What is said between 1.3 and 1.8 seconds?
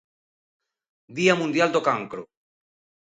Mundial